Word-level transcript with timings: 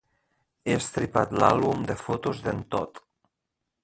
He 0.69 0.77
estripat 0.77 1.35
l'àlbum 1.43 1.83
de 1.91 1.97
fotos 2.05 2.39
d'en 2.47 2.65
Todd. 2.73 3.03